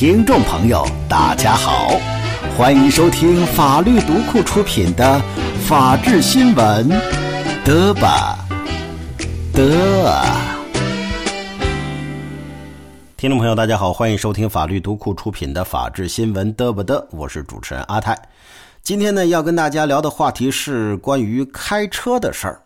[0.00, 1.90] 听众朋友，大家好，
[2.56, 5.04] 欢迎收听法律读库出品的
[5.68, 6.88] 《法治新闻》，
[7.66, 8.38] 得吧，
[9.52, 10.24] 得！
[13.18, 17.06] 听众朋友，大家好，欢迎收听法律读库出品的《法治新闻》，得不得？
[17.10, 18.18] 我是主持人阿泰。
[18.82, 22.62] 今天呢，要跟大家聊的话题是关于开车的事儿，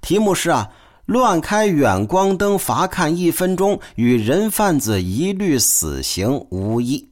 [0.00, 0.68] 题目是啊。
[1.06, 7.08] 乱开远光灯罚看一分钟，与人贩子一律死刑无异。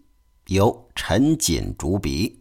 [0.46, 2.36] 由陈锦主笔。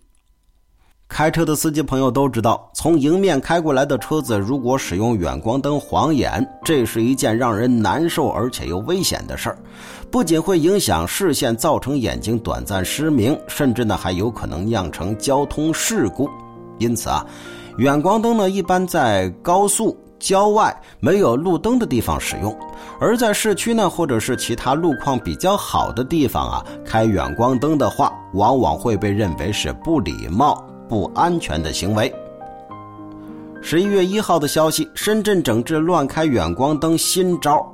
[1.07, 9.57] 开车的司机朋友都知道，从迎面开过来的车子如果使用远光灯晃眼，这是一件让人难受而且又危险的事儿。
[10.11, 16.29] 不仅会影响视线，造成眼睛短暂失明，甚至呢还有可能酿成交通事故。
[16.77, 17.25] 因此啊，
[17.77, 19.97] 远光灯呢一般在高速。
[20.19, 22.55] 郊外没有路灯的地方使用，
[22.99, 32.13] 而在市区呢，或者是其他路况比较好的地方啊，开远光灯的话，往往会被认为是不礼貌、不安全的行为。
[33.61, 37.65] 十一月一号的消息，深圳整治乱开远光灯新招，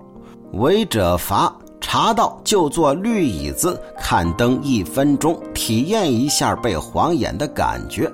[0.53, 8.11] 违者罚，查到就坐绿椅子看灯一分钟，体验一下被晃眼的感觉。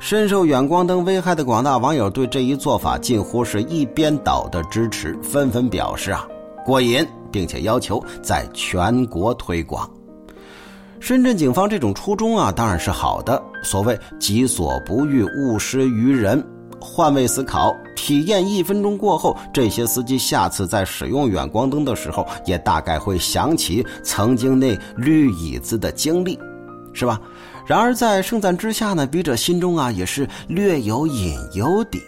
[0.00, 6.26] 深受远光灯危害的广大网友对这一做法近乎是一边倒的支持，纷纷表示啊
[6.64, 9.90] 过瘾，并且要求在全国推广。
[11.00, 16.44] 深圳警方这种初衷啊当然是好的，所谓己所不欲，勿施于人。
[16.80, 26.38] 换位思考，体验一分钟过后，这些司机下次在使用远光灯的时候，也大概会想起曾经那绿椅子的经历，
[26.92, 27.20] 是吧？
[27.68, 32.02] 然而，在盛赞之下呢，笔者心中啊也是略有隐忧的。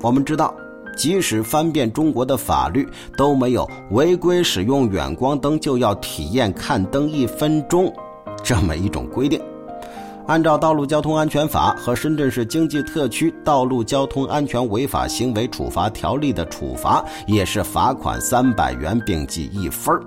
[0.00, 0.54] 我们知道，
[0.96, 7.92] 即使翻遍中国的法律，都没有违规使用远光灯就要体验看灯一分钟
[8.42, 9.38] 这么一种规定。
[10.26, 20.00] 按照《道路交通安全法》和《深圳市经济特区道路交通安全违法行为处罚条例》的处罚，也是罚款三百元并记一分儿。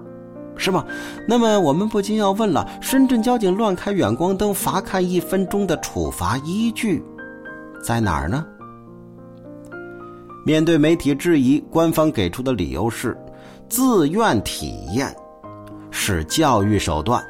[0.57, 0.85] 是吗？
[1.27, 7.03] 那么我们不禁要问了：深圳交警乱开远光灯罚看一分钟的处罚依据
[7.83, 8.45] 在哪儿呢？
[10.45, 13.17] 面对媒体质疑，官方给出的理由是
[13.69, 15.13] 自愿体验
[15.91, 17.23] 是教育手段。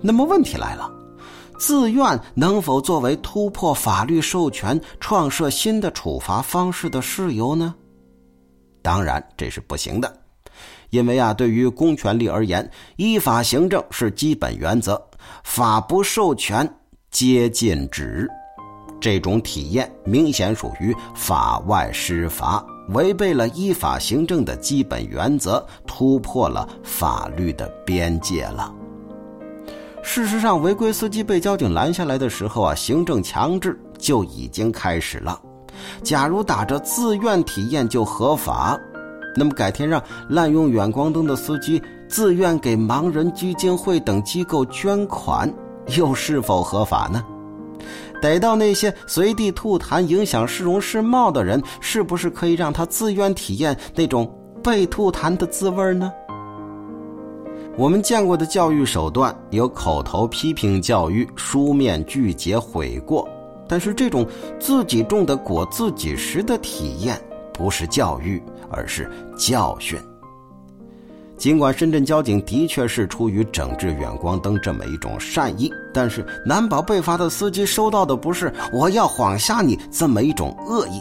[0.00, 0.90] 那么问题来了：
[1.58, 7.74] 自愿能否作为突破法律授权、创设新的处罚方式的事由呢？
[8.80, 10.10] 当然，这是不行的。
[10.90, 15.00] 因为啊，对于公权力而言，依法行政是基本原则，
[15.44, 16.68] 法不授权
[17.10, 18.28] 皆禁止。
[19.00, 28.74] 这种体验明显属于法外施罚，违背了依法行政的基本原则，突破了法律的边界了。
[30.02, 35.40] 事实上，违规司机被交警拦下来的时候啊，行政强制就已经开始了。
[36.02, 38.76] 假如打着自愿体验就合法。
[39.38, 45.50] 那么改天让滥用远光灯的司机自愿给盲人基金会等机构捐款，
[45.96, 47.24] 又是否合法呢？
[48.20, 54.28] 逮到那些随地吐痰影响市容市貌的人，是不是可以让他自愿体验那种
[54.60, 56.12] 被吐痰的滋味呢？
[57.76, 63.28] 我们见过的教育手段有口头批评教育、书面拒绝悔过，
[63.68, 64.26] 但是这种
[64.58, 67.16] 自己种的果自己食的体验，
[67.52, 68.42] 不是教育。
[68.70, 69.98] 而是教训。
[71.36, 81.00] 尽管深圳交警的确是出于整治远光灯这么一种善意，但是难保被罚的司机收到的不是“我要晃瞎你”这么一种恶意。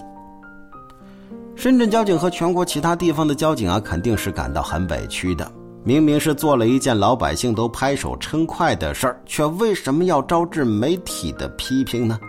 [1.55, 5.51] 深圳交警和全国其他地方的交警啊，肯定是感到很委屈的。
[5.83, 12.19] 明明是做了一件老百姓都拍手称快的事儿，却为什么要招致媒体的批评呢？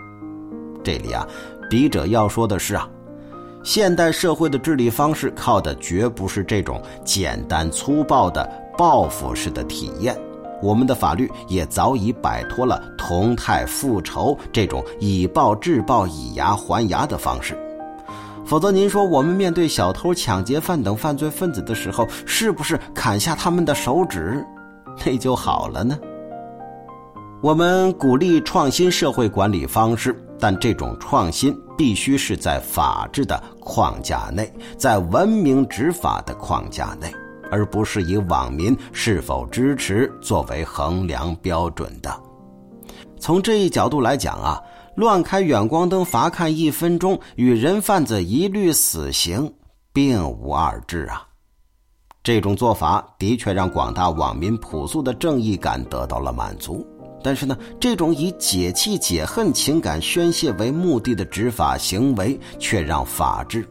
[0.83, 1.27] 这里啊，
[1.69, 2.89] 笔者要说的是啊。
[3.63, 10.17] 现代社会的治理方式靠的绝不是这种简单粗暴的报复式的体验，
[10.61, 17.57] 我们的法律也早已摆脱了同态复仇这种以暴制暴、以牙还牙的方式。
[18.45, 24.43] 否则，您说我们面对小偷、抢劫犯等犯罪分子的时候，是不是砍下他们的手指，
[25.05, 25.99] 那就好了呢？
[27.41, 30.15] 我们鼓励创新社会管理方式。
[30.41, 37.09] 但这种创新必须是在法治的框架内，在文明执法的框架内，
[37.49, 42.13] 而不是以网民是否支持作为衡量标准的。
[43.17, 44.61] 从这一角度来讲啊，
[44.97, 49.53] 乱开远光灯罚看一分钟，与人贩子一律死刑，
[49.93, 51.25] 并无二致啊。
[52.21, 56.85] 这种做法的确让广大网民朴素的正义感得到了满足。
[57.23, 63.67] 但是呢，这种以解气解恨情感宣泄为目的的执法行为，却让法治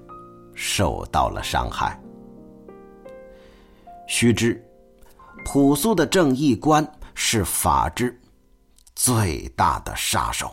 [0.55, 2.01] 受到了伤害。
[4.07, 4.63] 须知，
[5.45, 8.19] 朴素的正义观是法治
[8.95, 10.51] 最大的杀手。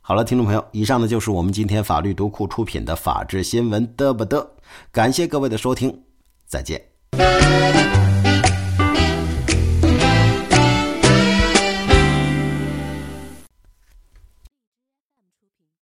[0.00, 4.44] 好了，听众朋友，以上呢就是我们今天法律读库出品的法治新闻得不得，
[4.90, 6.02] 感谢各位的收听，
[6.44, 6.82] 再见。